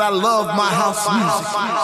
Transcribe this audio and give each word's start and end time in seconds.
I 0.00 0.08
love 0.08 0.46
my 0.46 0.72
house 0.72 1.04
music. 1.12 1.79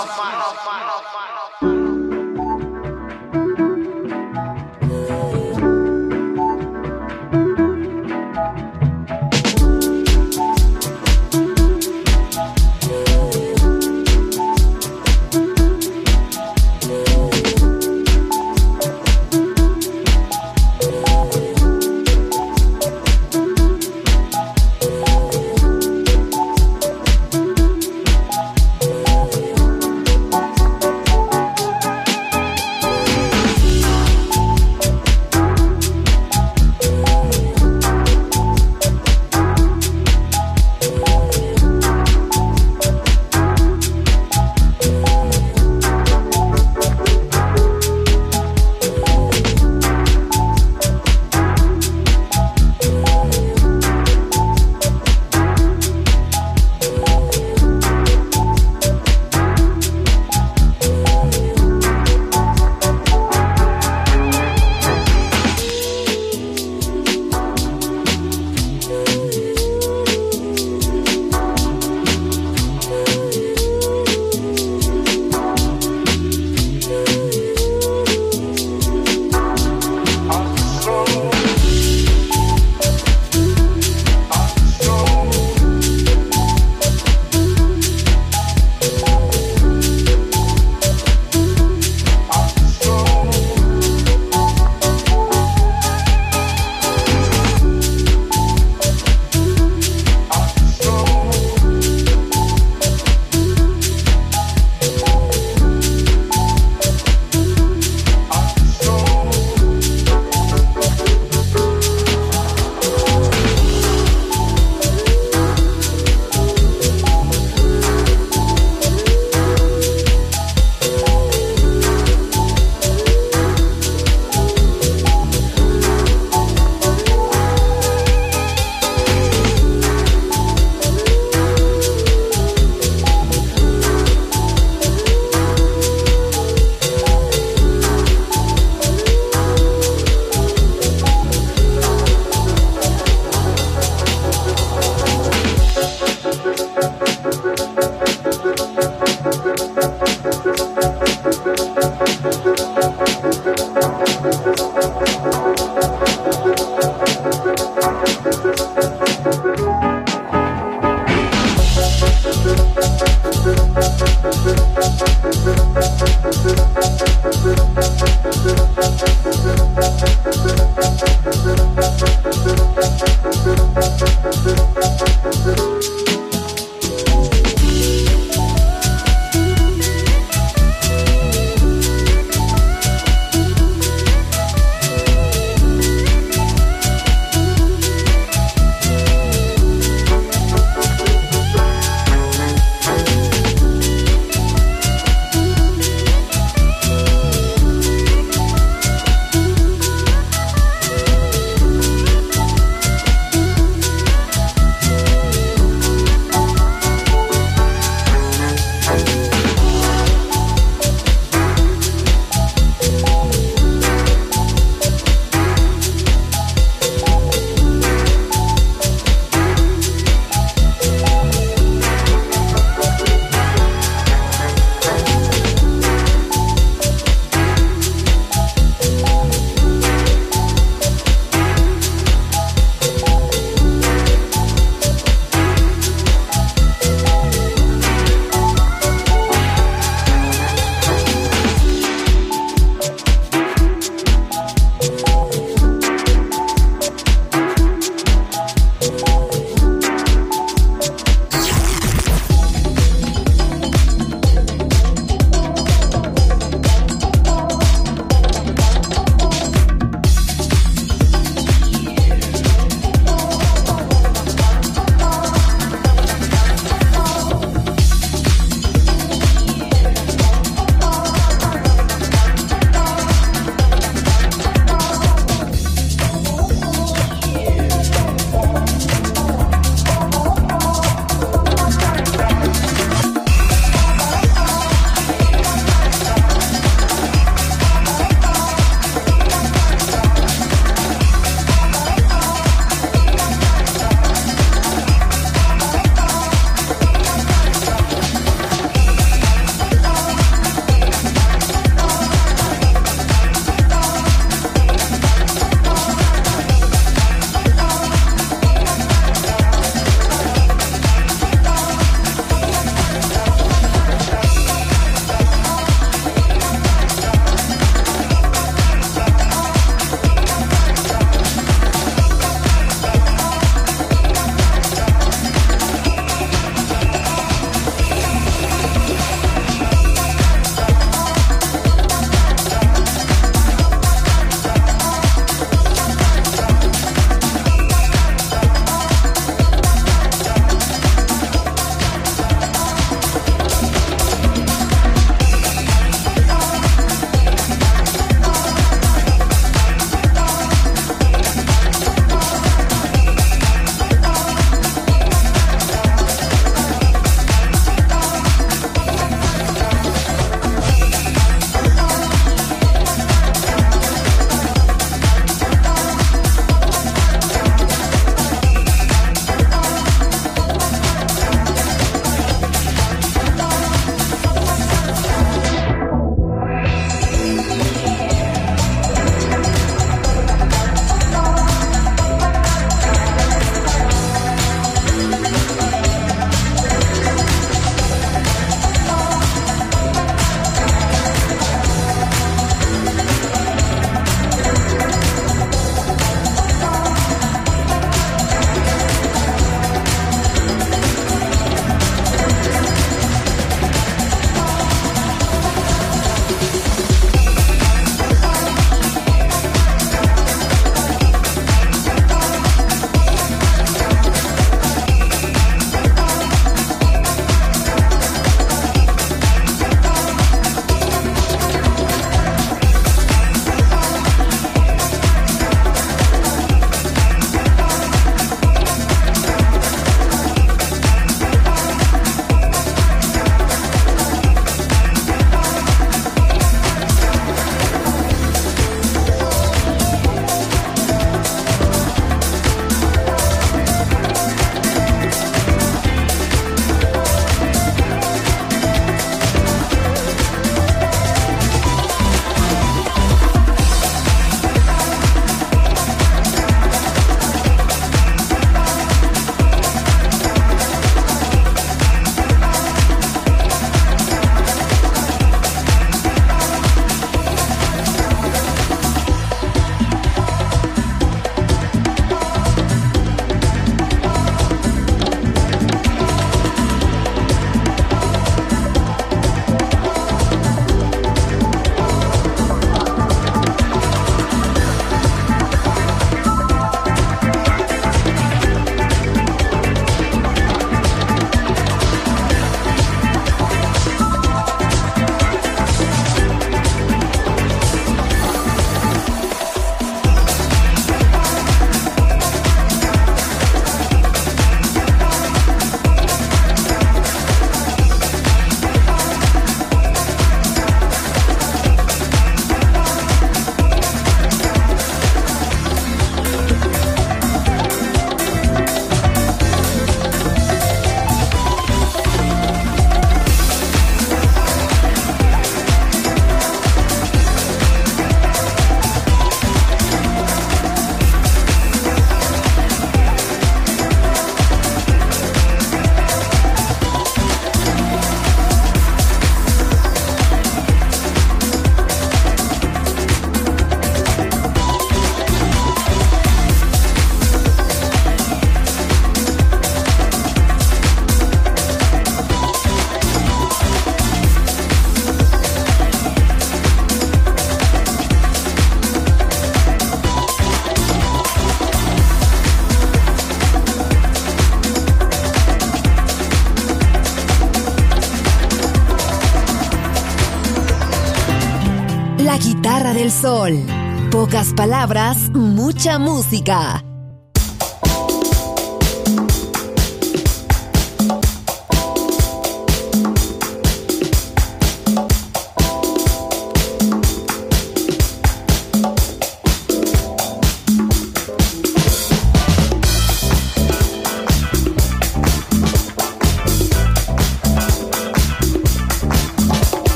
Del 572.95 573.11
Sol. 573.11 573.67
Pocas 574.13 574.55
palabras, 574.55 575.31
mucha 575.31 575.99
música. 575.99 576.86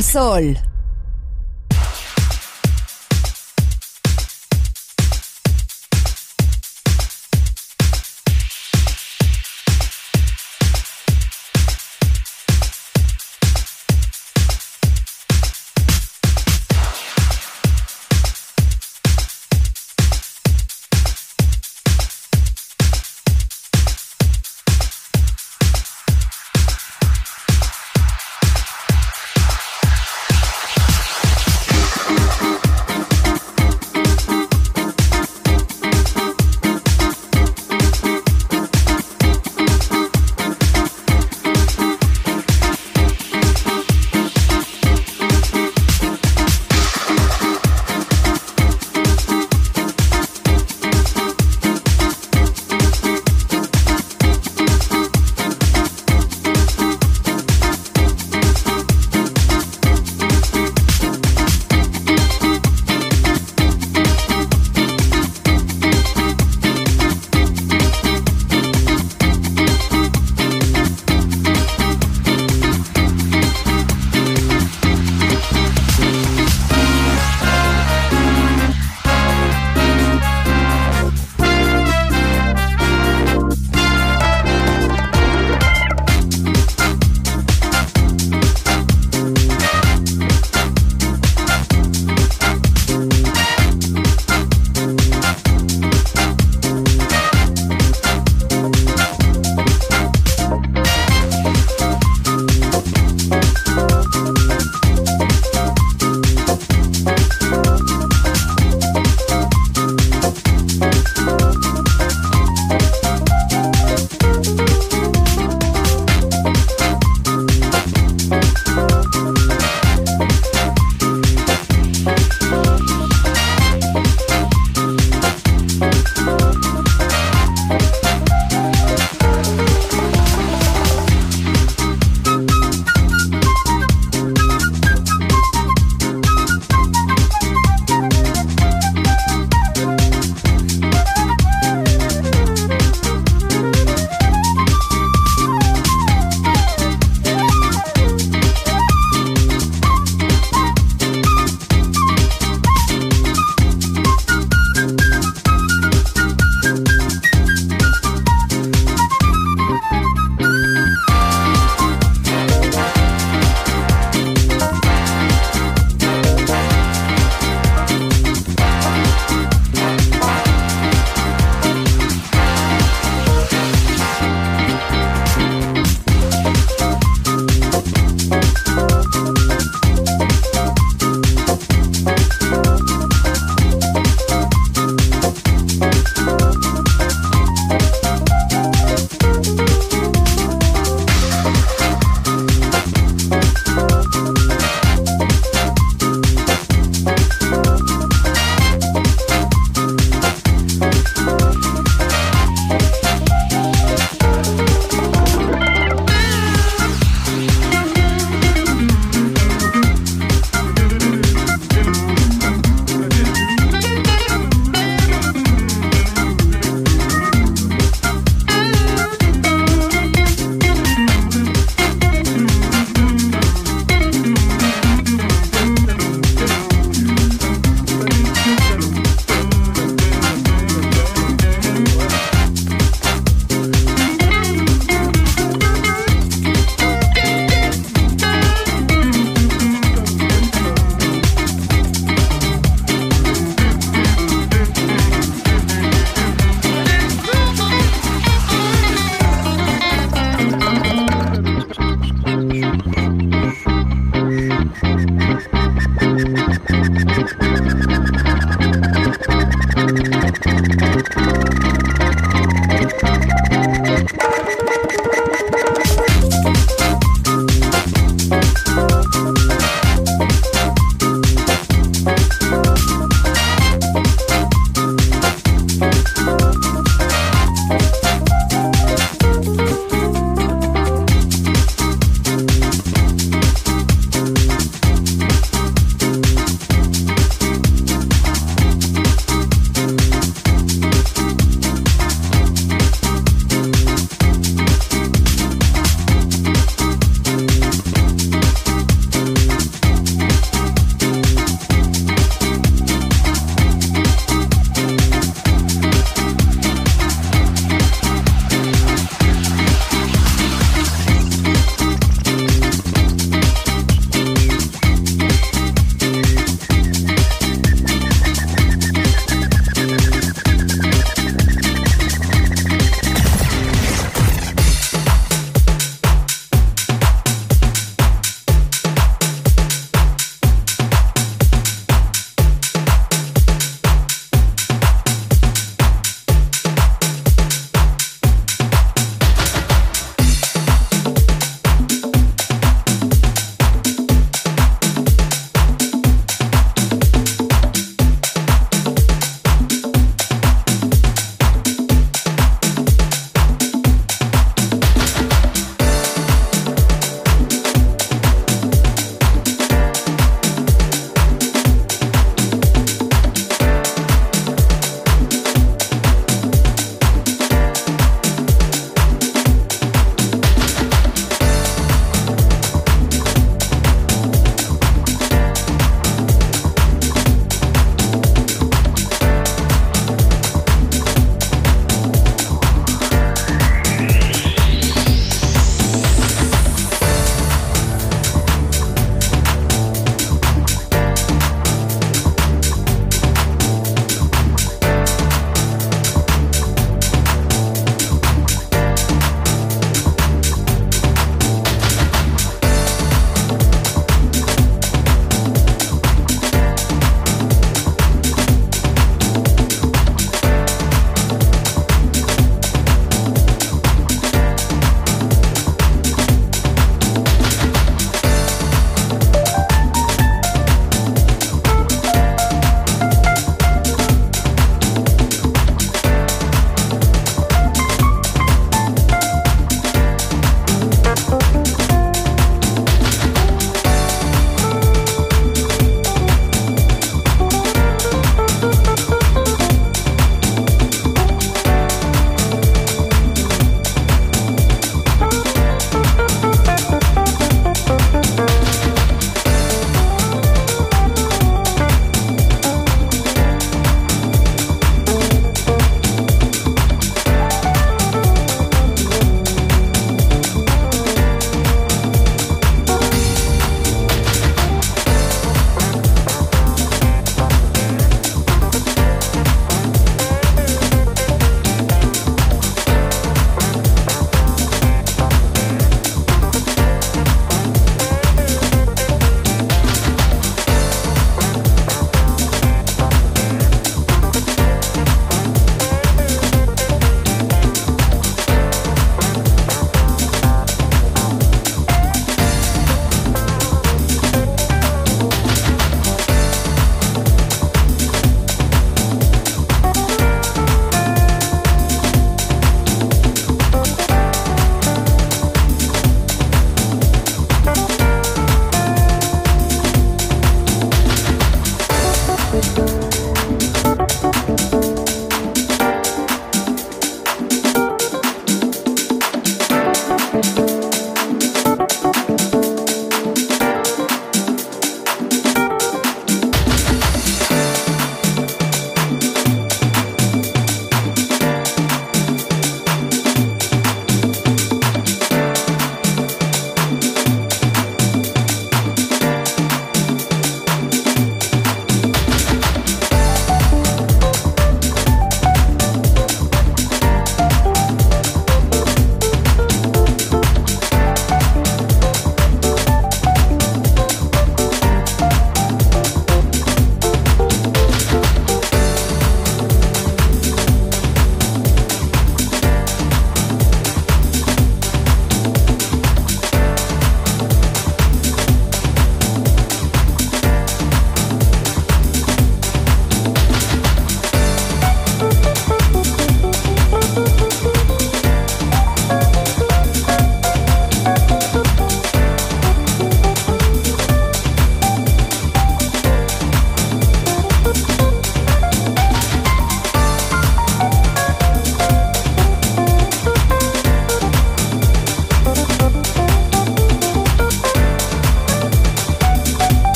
Del 0.00 0.04
Sol. 0.04 0.69